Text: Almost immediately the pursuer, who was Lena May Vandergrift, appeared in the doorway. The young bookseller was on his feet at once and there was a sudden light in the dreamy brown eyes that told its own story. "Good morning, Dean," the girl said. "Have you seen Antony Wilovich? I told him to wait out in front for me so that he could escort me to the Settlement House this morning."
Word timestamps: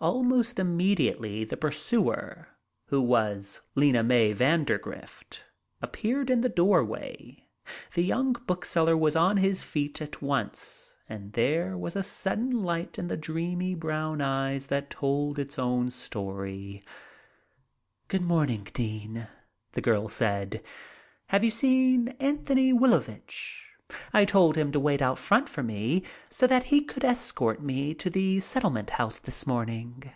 Almost 0.00 0.60
immediately 0.60 1.42
the 1.42 1.56
pursuer, 1.56 2.50
who 2.84 3.02
was 3.02 3.62
Lena 3.74 4.04
May 4.04 4.32
Vandergrift, 4.32 5.42
appeared 5.82 6.30
in 6.30 6.40
the 6.40 6.48
doorway. 6.48 7.48
The 7.94 8.04
young 8.04 8.34
bookseller 8.34 8.96
was 8.96 9.16
on 9.16 9.38
his 9.38 9.64
feet 9.64 10.00
at 10.00 10.22
once 10.22 10.94
and 11.08 11.32
there 11.32 11.76
was 11.76 11.96
a 11.96 12.04
sudden 12.04 12.62
light 12.62 12.96
in 12.96 13.08
the 13.08 13.16
dreamy 13.16 13.74
brown 13.74 14.20
eyes 14.20 14.66
that 14.66 14.90
told 14.90 15.36
its 15.36 15.58
own 15.58 15.90
story. 15.90 16.80
"Good 18.06 18.22
morning, 18.22 18.68
Dean," 18.72 19.26
the 19.72 19.80
girl 19.82 20.06
said. 20.06 20.62
"Have 21.30 21.42
you 21.42 21.50
seen 21.50 22.10
Antony 22.20 22.72
Wilovich? 22.72 23.64
I 24.12 24.26
told 24.26 24.54
him 24.56 24.70
to 24.72 24.80
wait 24.80 25.00
out 25.00 25.16
in 25.16 25.22
front 25.22 25.48
for 25.48 25.62
me 25.62 26.02
so 26.28 26.46
that 26.46 26.64
he 26.64 26.82
could 26.82 27.06
escort 27.06 27.62
me 27.62 27.94
to 27.94 28.10
the 28.10 28.38
Settlement 28.40 28.90
House 28.90 29.18
this 29.18 29.46
morning." 29.46 30.12